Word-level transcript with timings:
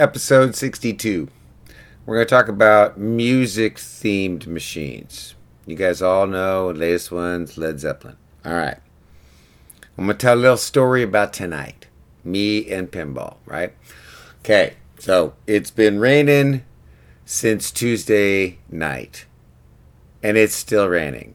episode 0.00 0.56
62. 0.56 1.28
We're 2.06 2.16
going 2.16 2.26
to 2.26 2.30
talk 2.30 2.48
about 2.48 2.96
music 2.96 3.76
themed 3.76 4.46
machines. 4.46 5.34
You 5.66 5.76
guys 5.76 6.00
all 6.00 6.26
know 6.26 6.72
the 6.72 6.78
latest 6.78 7.12
one's 7.12 7.58
Led 7.58 7.78
Zeppelin. 7.78 8.16
All 8.42 8.54
right. 8.54 8.78
I'm 9.98 10.06
going 10.06 10.16
to 10.16 10.22
tell 10.22 10.36
a 10.36 10.40
little 10.40 10.56
story 10.56 11.02
about 11.02 11.34
tonight. 11.34 11.86
Me 12.24 12.66
and 12.70 12.90
pinball, 12.90 13.36
right? 13.44 13.74
Okay. 14.38 14.72
So 14.98 15.34
it's 15.46 15.70
been 15.70 16.00
raining 16.00 16.64
since 17.26 17.70
Tuesday 17.70 18.58
night, 18.70 19.26
and 20.22 20.38
it's 20.38 20.54
still 20.54 20.88
raining. 20.88 21.34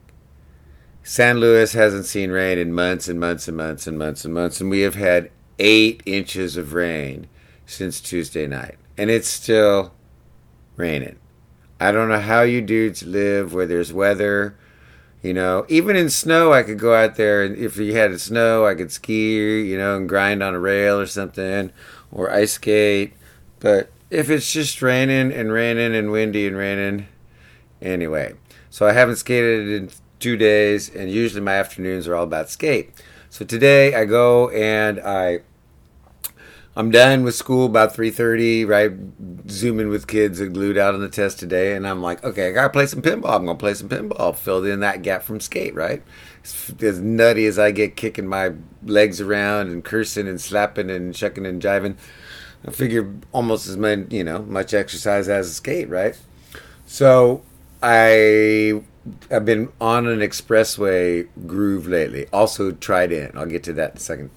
San 1.04 1.40
Luis 1.40 1.74
hasn't 1.74 2.06
seen 2.06 2.32
rain 2.32 2.58
in 2.58 2.74
months 2.74 3.08
and 3.08 3.20
months 3.20 3.48
and 3.48 3.56
months 3.56 3.86
and 3.86 4.00
months 4.00 4.26
and 4.26 4.34
months, 4.34 4.60
and 4.60 4.72
we 4.72 4.82
have 4.82 4.96
had 4.96 5.30
eight 5.60 6.02
inches 6.08 6.58
of 6.58 6.74
rain 6.74 7.28
since 7.66 8.00
Tuesday 8.00 8.48
night, 8.48 8.78
and 8.98 9.10
it's 9.10 9.28
still 9.28 9.94
raining. 10.76 11.18
I 11.80 11.92
don't 11.92 12.10
know 12.10 12.20
how 12.20 12.42
you 12.42 12.62
dudes 12.62 13.04
live 13.04 13.54
where 13.54 13.66
there's 13.66 13.92
weather. 13.92 14.58
You 15.22 15.34
know, 15.34 15.66
even 15.68 15.96
in 15.96 16.10
snow, 16.10 16.54
I 16.54 16.64
could 16.64 16.78
go 16.78 16.94
out 16.94 17.16
there 17.16 17.44
and 17.44 17.56
if 17.58 17.78
you 17.78 17.96
had 17.96 18.20
snow, 18.22 18.66
I 18.66 18.76
could 18.76 18.92
ski, 18.92 19.62
you 19.68 19.78
know, 19.78 19.98
and 19.98 20.08
grind 20.08 20.44
on 20.44 20.54
a 20.54 20.60
rail 20.60 21.00
or 21.00 21.08
something, 21.08 21.72
or 22.12 22.32
ice 22.32 22.54
skate. 22.54 23.14
But 23.60 23.90
if 24.10 24.30
it's 24.30 24.52
just 24.52 24.82
raining 24.82 25.34
and 25.34 25.52
raining 25.52 25.96
and 25.96 26.12
windy 26.12 26.48
and 26.48 26.56
raining, 26.56 27.08
anyway. 27.82 28.36
So 28.70 28.86
I 28.86 28.94
haven't 28.94 29.18
skated 29.18 29.68
in 29.68 29.90
two 30.20 30.38
days, 30.38 30.94
and 30.94 31.10
usually 31.10 31.42
my 31.42 31.56
afternoons 31.56 32.08
are 32.08 32.16
all 32.16 32.24
about 32.24 32.50
skate. 32.50 32.94
So 33.30 33.44
today 33.46 33.96
I 33.96 34.06
go 34.06 34.50
and 34.50 35.00
I 35.00 35.40
I'm 36.78 36.92
done 36.92 37.24
with 37.24 37.36
school 37.36 37.66
about 37.66 37.96
3:30, 37.96 38.66
right? 38.66 38.92
Zooming 39.50 39.88
with 39.88 40.08
kids 40.08 40.42
and 40.42 40.54
glued 40.54 40.78
out 40.78 40.94
on 40.94 41.00
the 41.00 41.08
test 41.08 41.40
today, 41.40 41.74
and 41.74 41.88
I'm 41.88 42.02
like, 42.02 42.22
okay, 42.24 42.50
I 42.50 42.52
gotta 42.52 42.70
play 42.70 42.86
some 42.86 43.02
pinball. 43.02 43.34
I'm 43.34 43.46
gonna 43.46 43.58
play 43.58 43.74
some 43.74 43.88
pinball. 43.88 44.36
Filled 44.36 44.66
in 44.66 44.82
that 44.82 45.02
gap 45.02 45.24
from 45.24 45.40
skate, 45.40 45.74
right? 45.74 46.04
As 46.82 47.00
nutty 47.00 47.46
as 47.46 47.58
I 47.58 47.72
get, 47.72 47.96
kicking 47.96 48.28
my 48.28 48.52
legs 48.84 49.22
around 49.22 49.70
and 49.70 49.86
cursing 49.86 50.28
and 50.28 50.40
slapping 50.42 50.90
and 50.90 51.16
shucking 51.16 51.46
and 51.46 51.62
jiving. 51.62 51.96
I 52.68 52.72
figure 52.72 53.14
almost 53.32 53.68
as 53.68 53.78
much, 53.78 54.12
you 54.12 54.24
know, 54.24 54.40
much 54.40 54.74
exercise 54.74 55.30
as 55.30 55.50
a 55.50 55.54
skate, 55.54 55.90
right? 55.90 56.18
So 56.86 57.44
I 57.82 58.82
I've 59.32 59.46
been 59.46 59.70
on 59.80 60.08
an 60.08 60.20
expressway 60.20 61.28
groove 61.48 61.88
lately. 61.88 62.28
Also 62.34 62.72
Trident. 62.72 63.36
I'll 63.38 63.46
get 63.46 63.64
to 63.64 63.74
that 63.74 63.92
in 63.92 63.98
a 63.98 64.00
second. 64.00 64.32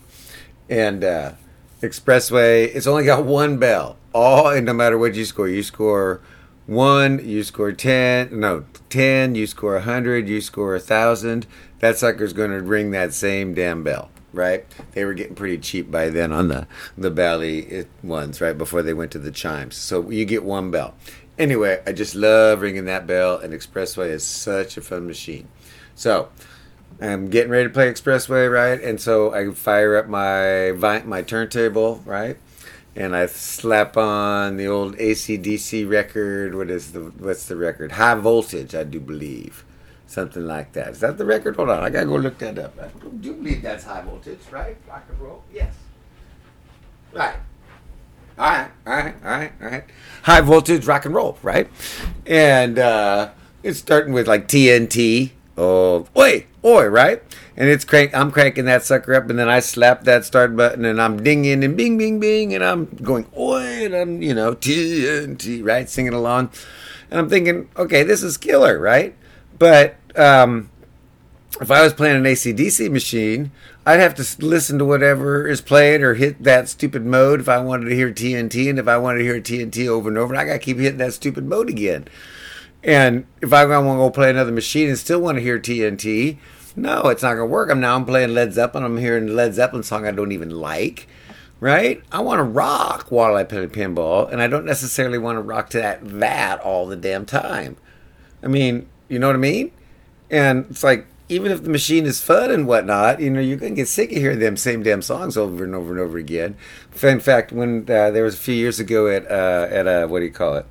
And 0.69 1.03
uh, 1.03 1.33
expressway, 1.81 2.75
it's 2.75 2.87
only 2.87 3.05
got 3.05 3.25
one 3.25 3.59
bell. 3.59 3.97
All 4.13 4.49
and 4.49 4.67
no 4.67 4.73
matter 4.73 4.99
what 4.99 5.15
you 5.15 5.25
score, 5.25 5.49
you 5.49 5.63
score 5.63 6.21
one, 6.67 7.27
you 7.27 7.43
score 7.45 7.73
ten, 7.73 8.41
no 8.41 8.65
ten, 8.89 9.35
you 9.35 9.47
score 9.47 9.77
a 9.77 9.83
hundred, 9.83 10.29
you 10.29 10.41
score 10.41 10.75
a 10.75 10.81
thousand. 10.81 11.47
That 11.81 11.97
sucker's 11.97 12.33
going 12.33 12.51
to 12.51 12.61
ring 12.61 12.91
that 12.91 13.15
same 13.15 13.55
damn 13.55 13.85
bell, 13.85 14.11
right? 14.33 14.67
They 14.93 15.05
were 15.05 15.15
getting 15.15 15.35
pretty 15.35 15.59
cheap 15.59 15.91
by 15.91 16.11
then 16.11 16.33
on 16.33 16.49
the 16.49 16.67
the 16.97 17.11
Bally 17.11 17.67
eh, 17.71 17.85
ones, 18.03 18.41
right 18.41 18.57
before 18.57 18.83
they 18.83 18.95
went 18.95 19.13
to 19.13 19.19
the 19.19 19.31
chimes. 19.31 19.77
So 19.77 20.11
you 20.11 20.25
get 20.25 20.45
one 20.45 20.71
bell. 20.71 20.95
Anyway, 21.39 21.81
I 21.87 21.93
just 21.93 22.17
love 22.17 22.63
ringing 22.63 22.87
that 22.87 23.07
bell, 23.07 23.39
and 23.39 23.53
Expressway 23.53 24.11
is 24.11 24.25
such 24.25 24.77
a 24.77 24.81
fun 24.81 25.07
machine. 25.07 25.47
So 25.95 26.31
I'm 27.01 27.31
getting 27.31 27.51
ready 27.51 27.69
to 27.69 27.71
play 27.73 27.91
Expressway, 27.91 28.51
right? 28.53 28.83
And 28.83 29.01
so 29.01 29.33
I 29.33 29.51
fire 29.53 29.97
up 29.97 30.09
my 30.09 30.73
my 31.05 31.23
turntable, 31.23 32.03
right? 32.05 32.37
And 32.97 33.15
I 33.15 33.27
slap 33.27 33.97
on 33.97 34.57
the 34.57 34.67
old 34.67 34.97
ACDC 34.97 35.89
record. 35.89 36.57
What 36.57 36.71
is 36.71 36.93
the 36.93 37.01
what's 37.01 37.47
the 37.47 37.57
record? 37.57 37.93
High 37.93 38.17
voltage, 38.17 38.75
I 38.75 38.83
do 38.83 38.99
believe, 38.99 39.65
something 40.07 40.45
like 40.45 40.73
that. 40.73 40.89
Is 40.89 41.01
that 41.01 41.19
the 41.19 41.25
record? 41.25 41.55
Hold 41.55 41.71
on, 41.71 41.85
I 41.85 41.91
gotta 41.91 42.07
go 42.07 42.17
look 42.17 42.39
that 42.39 42.59
up. 42.59 42.77
I 42.81 42.89
do 43.21 43.35
believe 43.35 43.63
that's 43.63 43.85
high 43.85 44.03
voltage, 44.03 44.41
right? 44.51 44.77
Rock 44.89 45.05
and 45.09 45.21
roll, 45.21 45.45
yes. 45.53 45.75
Right. 47.13 47.37
All 48.37 48.51
right, 48.51 48.71
all 48.87 48.97
right, 48.97 49.15
all 49.25 49.31
right, 49.31 49.53
all 49.63 49.69
right. 49.69 49.85
High 50.23 50.41
voltage 50.41 50.87
rock 50.87 51.05
and 51.05 51.15
roll, 51.15 51.39
right? 51.43 51.69
And 52.27 52.79
uh, 52.79 53.31
it's 53.63 53.79
starting 53.79 54.13
with 54.13 54.27
like 54.27 54.49
TNT. 54.49 55.31
Oh, 55.61 56.07
oi, 56.17 56.47
oi, 56.65 56.87
right? 56.87 57.21
And 57.57 57.69
it's 57.69 57.85
crank. 57.85 58.15
I'm 58.15 58.31
cranking 58.31 58.67
that 58.67 58.85
sucker 58.85 59.13
up, 59.15 59.29
and 59.29 59.37
then 59.37 59.49
I 59.49 59.59
slap 59.59 60.05
that 60.05 60.25
start 60.25 60.55
button, 60.55 60.85
and 60.85 61.03
I'm 61.03 61.21
dinging 61.21 61.65
and 61.65 61.77
bing, 61.77 61.99
bing, 61.99 62.21
bing, 62.21 62.55
and 62.55 62.63
I'm 62.63 62.87
going 63.03 63.27
oi, 63.37 63.85
and 63.87 63.95
I'm 63.95 64.23
you 64.23 64.35
know 64.35 64.55
TNT, 64.55 65.65
right, 65.65 65.91
singing 65.91 66.15
along, 66.15 66.51
and 67.11 67.19
I'm 67.19 67.29
thinking, 67.29 67.69
okay, 67.77 68.05
this 68.05 68.23
is 68.23 68.37
killer, 68.37 68.79
right? 68.79 69.17
But 69.59 69.97
um, 70.15 70.71
if 71.61 71.73
I 71.73 71.83
was 71.83 71.93
playing 71.93 72.17
an 72.17 72.23
ACDC 72.23 72.91
machine, 72.93 73.51
I'd 73.85 73.99
have 73.99 74.15
to 74.15 74.47
listen 74.47 74.79
to 74.79 74.85
whatever 74.85 75.49
is 75.49 75.61
played 75.61 76.03
or 76.03 76.15
hit 76.15 76.45
that 76.45 76.69
stupid 76.69 77.05
mode 77.05 77.41
if 77.41 77.49
I 77.49 77.59
wanted 77.59 77.89
to 77.89 77.97
hear 77.97 78.13
TNT. 78.13 78.71
And 78.71 78.79
if 78.79 78.87
I 78.87 78.99
wanted 78.99 79.19
to 79.19 79.25
hear 79.25 79.41
TNT 79.41 79.89
over 79.89 80.09
and 80.09 80.19
over, 80.19 80.37
I 80.37 80.45
got 80.45 80.53
to 80.53 80.59
keep 80.61 80.79
hitting 80.79 80.99
that 80.99 81.15
stupid 81.15 81.47
mode 81.47 81.69
again. 81.69 82.07
And 82.83 83.27
if 83.41 83.53
I 83.53 83.65
want 83.67 83.97
to 83.97 83.99
go 83.99 84.11
play 84.11 84.31
another 84.31 84.53
machine 84.53 84.89
and 84.89 84.99
still 84.99 85.21
want 85.21 85.37
to 85.37 85.43
hear 85.43 85.59
TNT, 85.59 86.39
no, 86.77 87.09
it's 87.09 87.23
not 87.23 87.35
going 87.35 87.49
to 87.49 87.53
work. 87.53 87.71
I'm 87.71 87.81
now 87.81 87.97
I'm 87.97 88.05
playing 88.05 88.35
Led 88.35 88.53
Zeppelin. 88.53 88.85
I'm 88.85 88.99
hearing 88.99 89.35
Led 89.35 89.55
Zeppelin 89.55 89.83
song 89.83 90.07
I 90.07 90.13
don't 90.13 90.33
even 90.33 90.51
like. 90.51 91.09
Right? 91.61 92.03
I 92.13 92.21
want 92.21 92.39
to 92.39 92.45
rock 92.45 93.11
while 93.11 93.35
I 93.35 93.43
play 93.43 93.67
pinball, 93.67 94.31
and 94.31 94.41
I 94.41 94.47
don't 94.47 94.65
necessarily 94.65 95.19
want 95.19 95.39
to 95.39 95.43
rock 95.43 95.71
to 95.71 95.79
that 95.79 96.09
that 96.21 96.61
all 96.61 96.87
the 96.87 96.95
damn 96.95 97.27
time. 97.27 97.77
I 98.45 98.47
mean, 98.47 98.89
you 99.09 99.19
know 99.19 99.27
what 99.27 99.35
I 99.35 99.41
mean? 99.41 99.73
And 100.31 100.67
it's 100.71 100.85
like 100.85 101.09
even 101.29 101.53
if 101.53 101.63
the 101.63 101.71
machine 101.71 102.07
is 102.07 102.23
fun 102.23 102.51
and 102.51 102.67
whatnot, 102.67 103.21
you 103.21 103.31
know, 103.31 103.41
you're 103.41 103.59
going 103.59 103.73
to 103.73 103.77
get 103.77 103.89
sick 103.89 104.11
of 104.11 104.17
hearing 104.19 104.39
them 104.39 104.57
same 104.57 104.83
damn 104.83 105.03
songs 105.03 105.37
over 105.37 105.65
and 105.65 105.75
over 105.75 105.91
and 105.91 106.01
over 106.01 106.17
again. 106.17 106.57
In 107.03 107.21
fact, 107.21 107.53
when 107.53 107.83
uh, 107.83 108.11
there 108.11 108.25
was 108.25 108.35
a 108.35 108.39
few 108.39 108.55
years 108.55 108.81
ago 108.81 109.09
at 109.09 109.31
uh, 109.31 109.67
at 109.71 109.87
a 109.87 110.07
what 110.07 110.21
do 110.21 110.27
you 110.27 110.31
call 110.31 110.57
it, 110.57 110.67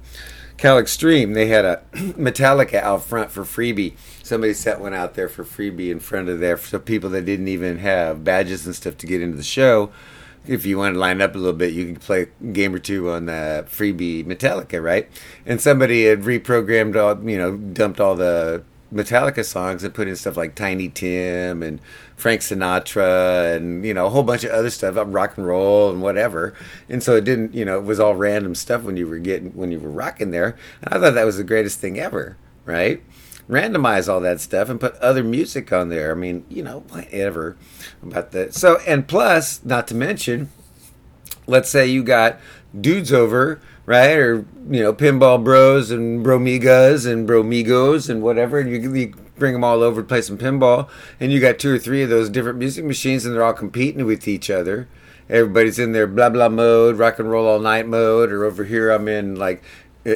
Cal 0.58 0.80
Extreme, 0.80 1.34
they 1.34 1.48
had 1.48 1.66
a 1.66 1.84
Metallica 1.94 2.82
out 2.82 3.04
front 3.04 3.30
for 3.30 3.44
freebie. 3.44 3.96
Somebody 4.24 4.54
set 4.54 4.82
one 4.82 4.94
out 4.94 5.14
there 5.14 5.30
for 5.30 5.44
freebie 5.44 5.92
in 5.92 6.00
front 6.00 6.30
of 6.30 6.40
there 6.40 6.58
for 6.58 6.80
people 6.80 7.12
that 7.12 7.26
didn't 7.26 7.48
even 7.48 7.78
have 7.78 8.24
badges 8.24 8.66
and 8.66 8.76
stuff 8.76 8.98
to 8.98 9.06
get 9.08 9.22
into 9.22 9.38
the 9.38 9.44
show. 9.44 9.92
If 10.48 10.66
you 10.66 10.78
want 10.78 10.96
to 10.96 11.00
line 11.00 11.22
up 11.22 11.36
a 11.36 11.38
little 11.38 11.54
bit, 11.54 11.74
you 11.74 11.86
can 11.86 11.98
play 11.98 12.24
a 12.24 12.46
game 12.46 12.74
or 12.74 12.80
two 12.80 13.10
on 13.12 13.26
the 13.28 13.66
freebie 13.70 14.26
Metallica, 14.26 14.82
right? 14.82 15.10
And 15.46 15.62
somebody 15.62 16.06
had 16.06 16.22
reprogrammed 16.22 16.96
all, 16.96 17.30
you 17.30 17.38
know, 17.38 17.56
dumped 17.56 18.00
all 18.00 18.16
the 18.16 18.64
Metallica 18.94 19.44
songs 19.44 19.84
and 19.84 19.94
put 19.94 20.08
in 20.08 20.16
stuff 20.16 20.38
like 20.38 20.56
Tiny 20.56 20.90
Tim 20.90 21.62
and 21.62 21.82
Frank 22.16 22.42
Sinatra 22.42 23.56
and 23.56 23.86
you 23.86 23.94
know 23.94 24.06
a 24.06 24.10
whole 24.10 24.24
bunch 24.24 24.44
of 24.44 24.52
other 24.52 24.70
stuff, 24.70 24.98
uh, 24.98 25.06
rock 25.06 25.38
and 25.38 25.46
roll 25.46 25.90
and 25.90 26.02
whatever. 26.02 26.54
And 26.88 27.04
so 27.04 27.16
it 27.16 27.24
didn't, 27.26 27.54
you 27.54 27.66
know, 27.66 27.78
it 27.78 27.84
was 27.84 28.00
all 28.00 28.16
random 28.16 28.56
stuff 28.56 28.84
when 28.84 28.98
you 28.98 29.08
were 29.08 29.20
getting 29.20 29.52
when 29.52 29.72
you 29.72 29.80
were 29.80 29.90
rocking 29.90 30.32
there. 30.32 30.58
And 30.82 30.94
I 30.94 31.00
thought 31.00 31.14
that 31.16 31.26
was 31.26 31.38
the 31.38 31.44
greatest 31.44 31.80
thing 31.80 32.00
ever, 32.00 32.38
right? 32.66 33.04
Randomize 33.50 34.12
all 34.12 34.20
that 34.22 34.42
stuff 34.42 34.70
and 34.70 34.80
put 34.80 34.96
other 34.96 35.24
music 35.24 35.72
on 35.72 35.90
there. 35.90 36.12
I 36.12 36.16
mean, 36.16 36.46
you 36.50 36.64
know, 36.64 36.82
whatever 36.90 37.58
about 38.02 38.32
that. 38.32 38.54
So 38.54 38.80
and 38.88 39.08
plus, 39.08 39.64
not 39.66 39.88
to 39.90 39.96
mention, 39.96 40.50
let's 41.46 41.70
say 41.70 41.88
you 41.88 42.04
got 42.04 42.40
dudes 42.80 43.12
over 43.12 43.60
right? 43.88 44.18
Or 44.18 44.46
you 44.70 44.84
know, 44.84 44.94
pinball 44.94 45.44
bros 45.44 45.90
and 45.90 46.24
bromigas 46.24 47.12
and 47.12 47.28
bromigos 47.28 48.08
and 48.08 48.22
whatever, 48.22 48.60
and 48.60 48.70
you, 48.70 48.94
you 48.94 49.14
bring 49.38 49.54
them 49.54 49.64
all 49.64 49.82
over 49.82 50.02
to 50.02 50.08
play 50.08 50.22
some 50.22 50.38
pinball, 50.38 50.88
and 51.20 51.32
you 51.32 51.40
got 51.40 51.58
two 51.58 51.74
or 51.74 51.80
three 51.80 52.04
of 52.04 52.10
those 52.10 52.30
different 52.30 52.60
music 52.60 52.86
machines, 52.86 53.26
and 53.26 53.34
they're 53.34 53.44
all 53.44 53.54
competing 53.54 54.06
with 54.06 54.28
each 54.28 54.52
other. 54.52 54.88
Everybody's 55.30 55.80
in 55.80 55.94
their 55.94 56.06
blah 56.06 56.30
blah 56.30 56.50
mode, 56.50 56.98
rock 56.98 57.18
and 57.18 57.32
roll 57.32 57.48
all 57.48 57.60
night 57.60 57.88
mode, 57.88 58.32
or 58.32 58.44
over 58.46 58.66
here 58.66 58.92
I'm 58.92 59.08
in 59.08 59.36
like 59.36 59.64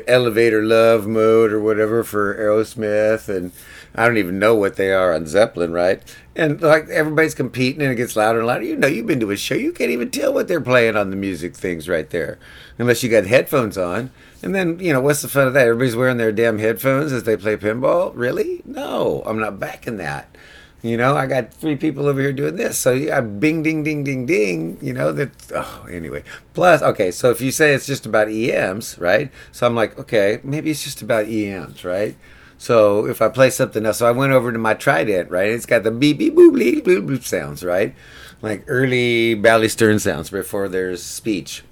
elevator 0.08 0.64
love 0.64 1.08
mode 1.08 1.52
or 1.52 1.60
whatever 1.60 2.04
for 2.04 2.36
Aerosmith, 2.36 3.30
and 3.30 3.52
I 3.96 4.06
don't 4.06 4.18
even 4.18 4.38
know 4.38 4.56
what 4.56 4.76
they 4.76 4.92
are 4.94 5.14
on 5.14 5.28
Zeppelin, 5.28 5.72
right? 5.72 6.02
And 6.36 6.62
like 6.62 6.88
everybody's 6.88 7.36
competing 7.36 7.82
and 7.82 7.92
it 7.92 7.96
gets 7.96 8.16
louder 8.16 8.40
and 8.40 8.48
louder. 8.48 8.64
You 8.64 8.78
know, 8.78 8.88
you've 8.88 9.06
been 9.06 9.20
to 9.20 9.32
a 9.32 9.38
show, 9.38 9.56
you 9.56 9.74
can't 9.74 9.92
even 9.92 10.12
tell 10.12 10.34
what 10.34 10.48
they're 10.48 10.62
playing 10.62 10.96
on 10.96 11.10
the 11.10 11.18
music 11.18 11.56
things 11.56 11.90
right 11.90 12.10
there, 12.10 12.40
unless 12.78 13.04
you 13.04 13.10
got 13.10 13.26
headphones 13.26 13.78
on. 13.78 14.12
And 14.42 14.56
then, 14.56 14.80
you 14.80 14.94
know, 14.94 15.02
what's 15.02 15.22
the 15.22 15.28
fun 15.28 15.48
of 15.48 15.54
that? 15.54 15.68
Everybody's 15.68 15.96
wearing 15.96 16.18
their 16.18 16.32
damn 16.32 16.58
headphones 16.58 17.12
as 17.12 17.24
they 17.24 17.38
play 17.38 17.58
pinball? 17.58 18.14
Really? 18.16 18.62
No, 18.66 19.22
I'm 19.26 19.40
not 19.40 19.60
backing 19.60 19.98
that. 19.98 20.36
You 20.82 20.98
know, 20.98 21.16
I 21.16 21.28
got 21.28 21.54
three 21.54 21.76
people 21.76 22.08
over 22.08 22.20
here 22.20 22.34
doing 22.34 22.56
this. 22.56 22.78
So 22.78 22.92
yeah, 22.92 23.22
bing, 23.22 23.62
ding, 23.62 23.84
ding, 23.84 24.04
ding, 24.04 24.26
ding. 24.26 24.80
You 24.82 24.94
know, 24.94 25.12
that, 25.12 25.30
oh, 25.54 25.86
anyway. 25.92 26.24
Plus, 26.56 26.82
okay, 26.82 27.12
so 27.12 27.30
if 27.30 27.40
you 27.40 27.52
say 27.52 27.74
it's 27.74 27.86
just 27.86 28.08
about 28.08 28.30
EMs, 28.30 28.98
right? 28.98 29.32
So 29.52 29.68
I'm 29.68 29.76
like, 29.76 30.00
okay, 30.00 30.40
maybe 30.44 30.72
it's 30.72 30.84
just 30.84 31.04
about 31.04 31.26
EMs, 31.26 31.84
right? 31.86 32.16
So 32.62 33.08
if 33.08 33.24
I 33.24 33.30
play 33.30 33.50
something 33.50 33.88
else, 33.88 33.98
so 33.98 34.08
I 34.08 34.12
went 34.12 34.34
over 34.34 34.52
to 34.52 34.60
my 34.60 34.76
Trident, 34.76 35.32
right? 35.32 35.50
It's 35.50 35.66
got 35.66 35.82
the 35.82 35.90
beep 35.90 36.20
beep 36.20 36.36
boop 36.36 36.56
beep 36.56 36.86
boop 36.86 37.08
boop 37.08 37.24
sounds, 37.24 37.64
right? 37.64 37.96
Like 38.44 38.64
early 38.68 39.34
Bally 39.34 39.68
Stern 39.68 39.98
sounds 39.98 40.30
before 40.30 40.70
there's 40.70 41.02
speech. 41.02 41.64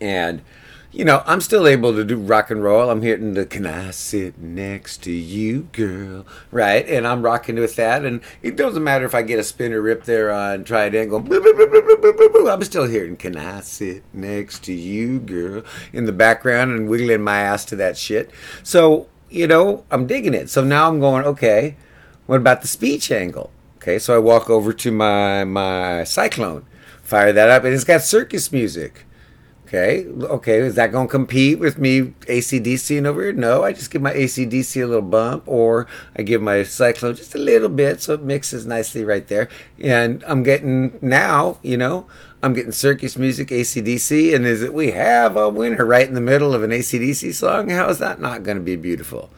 And 0.00 0.42
you 0.92 1.04
know, 1.04 1.24
I'm 1.26 1.40
still 1.40 1.66
able 1.66 1.96
to 1.96 2.04
do 2.04 2.16
rock 2.16 2.48
and 2.48 2.62
roll. 2.62 2.90
I'm 2.90 3.02
hitting 3.02 3.34
the 3.34 3.44
"Can 3.44 3.66
I 3.66 3.90
sit 3.90 4.38
next 4.38 5.02
to 5.02 5.10
you, 5.10 5.62
girl?" 5.72 6.24
Right, 6.52 6.88
and 6.88 7.04
I'm 7.04 7.22
rocking 7.22 7.56
with 7.56 7.74
that. 7.74 8.04
And 8.04 8.20
it 8.40 8.54
doesn't 8.54 8.84
matter 8.84 9.04
if 9.04 9.16
I 9.16 9.22
get 9.22 9.40
a 9.40 9.44
spinner 9.44 9.82
rip 9.82 10.04
there 10.04 10.30
on 10.30 10.62
Trident 10.62 11.10
going. 11.10 11.24
Boo, 11.24 11.40
boo, 11.42 11.54
boo, 11.54 11.66
boo, 11.66 11.96
boo, 12.00 12.12
boo, 12.12 12.28
boo. 12.28 12.48
I'm 12.48 12.62
still 12.62 12.86
hearing 12.86 13.16
"Can 13.16 13.36
I 13.36 13.62
sit 13.62 14.04
next 14.12 14.62
to 14.66 14.72
you, 14.72 15.18
girl?" 15.18 15.64
in 15.92 16.04
the 16.04 16.12
background 16.12 16.70
and 16.70 16.88
wiggling 16.88 17.22
my 17.22 17.40
ass 17.40 17.64
to 17.64 17.76
that 17.76 17.98
shit. 17.98 18.30
So 18.62 19.08
you 19.30 19.46
know, 19.46 19.84
I'm 19.90 20.06
digging 20.06 20.34
it. 20.34 20.50
So 20.50 20.62
now 20.64 20.88
I'm 20.88 21.00
going. 21.00 21.24
Okay, 21.24 21.76
what 22.26 22.36
about 22.36 22.62
the 22.62 22.68
speech 22.68 23.10
angle? 23.10 23.50
Okay, 23.76 23.98
so 23.98 24.14
I 24.14 24.18
walk 24.18 24.50
over 24.50 24.72
to 24.72 24.90
my 24.90 25.44
my 25.44 26.04
Cyclone, 26.04 26.66
fire 27.02 27.32
that 27.32 27.48
up, 27.48 27.64
and 27.64 27.74
it's 27.74 27.84
got 27.84 28.02
circus 28.02 28.52
music. 28.52 29.04
Okay, 29.68 30.06
okay, 30.06 30.60
is 30.60 30.76
that 30.76 30.92
going 30.92 31.08
to 31.08 31.10
compete 31.10 31.58
with 31.58 31.76
me 31.76 32.14
ACDC 32.26 32.96
and 32.96 33.06
over 33.06 33.20
here? 33.20 33.34
No, 33.34 33.64
I 33.64 33.74
just 33.74 33.90
give 33.90 34.00
my 34.00 34.14
ACDC 34.14 34.82
a 34.82 34.86
little 34.86 35.02
bump, 35.02 35.42
or 35.46 35.86
I 36.16 36.22
give 36.22 36.40
my 36.40 36.62
Cyclone 36.62 37.14
just 37.16 37.34
a 37.34 37.38
little 37.38 37.68
bit 37.68 38.00
so 38.00 38.14
it 38.14 38.22
mixes 38.22 38.64
nicely 38.64 39.04
right 39.04 39.28
there. 39.28 39.46
And 39.78 40.24
I'm 40.26 40.42
getting 40.42 40.98
now, 41.02 41.58
you 41.62 41.76
know, 41.76 42.06
I'm 42.42 42.54
getting 42.54 42.72
circus 42.72 43.16
music, 43.16 43.48
ACDC, 43.48 44.34
and 44.34 44.46
is 44.46 44.62
it 44.62 44.72
we 44.72 44.92
have 44.92 45.36
a 45.36 45.48
winner 45.48 45.84
right 45.84 46.06
in 46.06 46.14
the 46.14 46.20
middle 46.20 46.54
of 46.54 46.62
an 46.62 46.70
ACDC 46.70 47.34
song? 47.34 47.70
How 47.70 47.88
is 47.88 47.98
that 47.98 48.20
not 48.20 48.44
going 48.44 48.56
to 48.56 48.62
be 48.62 48.76
beautiful? 48.76 49.30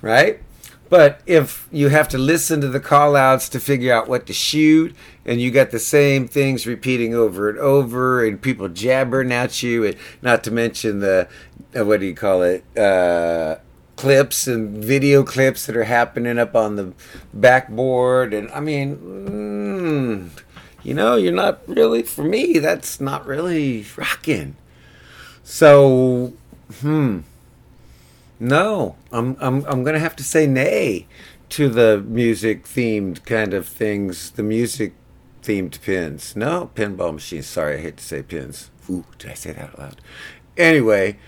Right? 0.00 0.40
But 0.88 1.20
if 1.26 1.68
you 1.70 1.88
have 1.88 2.08
to 2.08 2.18
listen 2.18 2.60
to 2.62 2.68
the 2.68 2.80
call 2.80 3.16
outs 3.16 3.48
to 3.50 3.60
figure 3.60 3.94
out 3.94 4.08
what 4.08 4.26
to 4.26 4.32
shoot, 4.32 4.94
and 5.24 5.40
you 5.40 5.50
got 5.50 5.70
the 5.70 5.78
same 5.78 6.26
things 6.26 6.66
repeating 6.66 7.14
over 7.14 7.50
and 7.50 7.58
over, 7.58 8.24
and 8.24 8.40
people 8.40 8.68
jabbering 8.68 9.32
at 9.32 9.62
you, 9.62 9.84
and 9.84 9.96
not 10.22 10.42
to 10.44 10.50
mention 10.50 11.00
the, 11.00 11.28
uh, 11.78 11.84
what 11.84 12.00
do 12.00 12.06
you 12.06 12.14
call 12.14 12.42
it, 12.42 12.64
uh, 12.78 13.56
clips 13.96 14.46
and 14.46 14.84
video 14.84 15.22
clips 15.22 15.66
that 15.66 15.76
are 15.76 15.84
happening 15.84 16.38
up 16.38 16.56
on 16.56 16.76
the 16.76 16.92
backboard. 17.32 18.34
And 18.34 18.50
I 18.50 18.60
mean, 18.60 20.30
mm, 20.36 20.42
you 20.82 20.94
know, 20.94 21.16
you're 21.16 21.32
not 21.32 21.60
really, 21.66 22.02
for 22.02 22.24
me, 22.24 22.58
that's 22.58 23.00
not 23.00 23.26
really 23.26 23.84
rocking. 23.96 24.56
So, 25.44 26.32
hmm. 26.80 27.20
No, 28.42 28.96
I'm 29.12 29.36
I'm 29.40 29.64
I'm 29.66 29.84
gonna 29.84 30.00
have 30.00 30.16
to 30.16 30.24
say 30.24 30.48
nay 30.48 31.06
to 31.50 31.68
the 31.68 32.02
music 32.08 32.64
themed 32.64 33.24
kind 33.24 33.54
of 33.54 33.68
things. 33.68 34.32
The 34.32 34.42
music 34.42 34.94
themed 35.44 35.80
pins. 35.80 36.34
No, 36.34 36.70
pinball 36.74 37.14
machines. 37.14 37.46
Sorry, 37.46 37.76
I 37.76 37.82
hate 37.82 37.98
to 37.98 38.04
say 38.04 38.20
pins. 38.20 38.70
Ooh, 38.90 39.04
did 39.16 39.30
I 39.30 39.34
say 39.34 39.52
that 39.52 39.62
out 39.62 39.78
loud? 39.78 40.00
Anyway, 40.56 41.18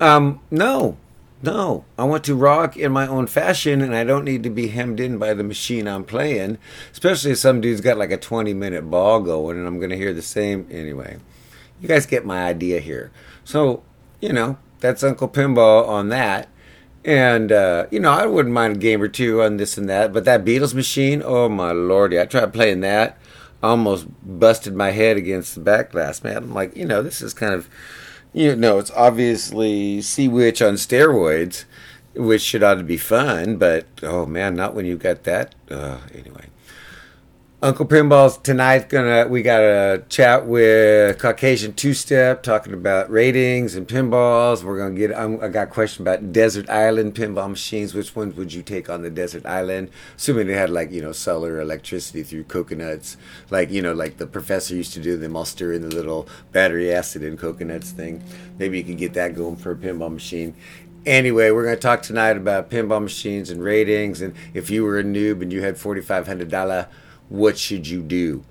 um, 0.00 0.40
no, 0.50 0.96
no. 1.44 1.84
I 1.98 2.04
want 2.04 2.24
to 2.24 2.34
rock 2.34 2.76
in 2.76 2.92
my 2.92 3.06
own 3.06 3.26
fashion, 3.26 3.80
and 3.80 3.94
I 3.94 4.04
don't 4.04 4.24
need 4.24 4.42
to 4.42 4.50
be 4.50 4.68
hemmed 4.68 5.00
in 5.00 5.18
by 5.18 5.34
the 5.34 5.44
machine 5.44 5.86
I'm 5.86 6.04
playing. 6.04 6.58
Especially 6.92 7.32
if 7.32 7.38
some 7.38 7.60
dude's 7.60 7.80
got 7.80 7.98
like 7.98 8.10
a 8.10 8.16
20 8.16 8.54
minute 8.54 8.90
ball 8.90 9.20
going, 9.20 9.58
and 9.58 9.66
I'm 9.66 9.80
gonna 9.80 9.96
hear 9.96 10.12
the 10.12 10.22
same. 10.22 10.66
Anyway, 10.70 11.18
you 11.80 11.88
guys 11.88 12.06
get 12.06 12.24
my 12.24 12.44
idea 12.44 12.80
here. 12.80 13.10
So, 13.44 13.82
you 14.20 14.32
know, 14.32 14.58
that's 14.80 15.04
Uncle 15.04 15.28
Pinball 15.28 15.86
on 15.88 16.08
that. 16.10 16.48
And 17.04 17.52
uh, 17.52 17.86
you 17.90 18.00
know, 18.00 18.10
I 18.10 18.24
wouldn't 18.24 18.54
mind 18.54 18.76
a 18.76 18.78
game 18.78 19.02
or 19.02 19.08
two 19.08 19.42
on 19.42 19.58
this 19.58 19.76
and 19.76 19.88
that, 19.90 20.12
but 20.12 20.24
that 20.24 20.44
Beatles 20.44 20.72
machine, 20.72 21.22
oh 21.24 21.50
my 21.50 21.70
lordy! 21.72 22.18
I 22.18 22.24
tried 22.24 22.54
playing 22.54 22.80
that, 22.80 23.18
almost 23.62 24.06
busted 24.22 24.74
my 24.74 24.90
head 24.90 25.18
against 25.18 25.54
the 25.54 25.60
back 25.60 25.92
glass, 25.92 26.24
man. 26.24 26.38
I'm 26.38 26.54
like, 26.54 26.74
you 26.74 26.86
know, 26.86 27.02
this 27.02 27.20
is 27.20 27.34
kind 27.34 27.52
of, 27.52 27.68
you 28.34 28.56
know, 28.56 28.78
it's 28.78 28.90
obviously 28.90 30.02
Sea 30.02 30.28
Witch 30.28 30.60
on 30.60 30.74
steroids, 30.74 31.64
which 32.14 32.42
should 32.42 32.64
ought 32.64 32.74
to 32.74 32.82
be 32.82 32.96
fun, 32.96 33.56
but 33.56 33.86
oh 34.02 34.26
man, 34.26 34.56
not 34.56 34.74
when 34.74 34.84
you 34.84 34.96
got 34.96 35.22
that. 35.22 35.54
Uh, 35.70 35.98
anyway, 36.12 36.46
Uncle 37.64 37.86
Pinball's 37.86 38.36
tonight 38.36 38.90
gonna 38.90 39.26
we 39.26 39.40
got 39.40 39.62
a 39.62 40.04
chat 40.10 40.44
with 40.44 41.18
Caucasian 41.18 41.72
Two 41.72 41.94
Step 41.94 42.42
talking 42.42 42.74
about 42.74 43.10
ratings 43.10 43.74
and 43.74 43.88
pinballs. 43.88 44.62
We're 44.62 44.76
gonna 44.76 44.94
get 44.94 45.16
I'm, 45.16 45.40
I 45.40 45.48
got 45.48 45.68
a 45.68 45.70
question 45.70 46.02
about 46.02 46.30
desert 46.30 46.68
island 46.68 47.14
pinball 47.14 47.48
machines. 47.48 47.94
Which 47.94 48.14
ones 48.14 48.36
would 48.36 48.52
you 48.52 48.62
take 48.62 48.90
on 48.90 49.00
the 49.00 49.08
desert 49.08 49.46
island? 49.46 49.88
Assuming 50.14 50.46
they 50.46 50.52
had 50.52 50.68
like 50.68 50.92
you 50.92 51.00
know 51.00 51.12
solar 51.12 51.58
electricity 51.58 52.22
through 52.22 52.44
coconuts, 52.44 53.16
like 53.48 53.70
you 53.70 53.80
know 53.80 53.94
like 53.94 54.18
the 54.18 54.26
professor 54.26 54.76
used 54.76 54.92
to 54.92 55.00
do 55.00 55.16
them 55.16 55.34
all 55.34 55.46
stir 55.46 55.72
in 55.72 55.80
the 55.80 55.94
little 55.94 56.28
battery 56.52 56.92
acid 56.92 57.22
in 57.22 57.38
coconuts 57.38 57.92
thing. 57.92 58.22
Maybe 58.58 58.76
you 58.76 58.84
can 58.84 58.96
get 58.96 59.14
that 59.14 59.34
going 59.34 59.56
for 59.56 59.70
a 59.70 59.76
pinball 59.76 60.12
machine. 60.12 60.54
Anyway, 61.06 61.50
we're 61.50 61.64
going 61.64 61.76
to 61.76 61.80
talk 61.80 62.02
tonight 62.02 62.36
about 62.36 62.70
pinball 62.70 63.02
machines 63.02 63.50
and 63.50 63.62
ratings, 63.62 64.22
and 64.22 64.34
if 64.52 64.70
you 64.70 64.84
were 64.84 64.98
a 64.98 65.04
noob 65.04 65.40
and 65.40 65.50
you 65.50 65.62
had 65.62 65.78
forty 65.78 66.02
five 66.02 66.26
hundred 66.26 66.50
dollar 66.50 66.88
what 67.28 67.58
should 67.58 67.88
you 67.88 68.02
do? 68.02 68.44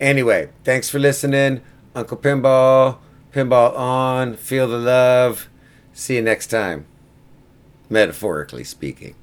Anyway, 0.00 0.50
thanks 0.64 0.88
for 0.88 0.98
listening. 0.98 1.60
Uncle 1.94 2.16
Pinball, 2.16 2.98
Pinball 3.32 3.76
on, 3.76 4.36
feel 4.36 4.68
the 4.68 4.78
love. 4.78 5.48
See 5.92 6.16
you 6.16 6.22
next 6.22 6.46
time. 6.48 6.86
Metaphorically 7.90 8.64
speaking. 8.64 9.14